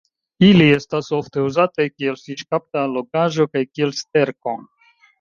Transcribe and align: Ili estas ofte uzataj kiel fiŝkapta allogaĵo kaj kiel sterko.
Ili 0.45 0.69
estas 0.77 1.09
ofte 1.17 1.43
uzataj 1.51 1.87
kiel 1.93 2.19
fiŝkapta 2.23 2.83
allogaĵo 2.87 3.49
kaj 3.55 3.67
kiel 3.71 3.99
sterko. 4.03 4.61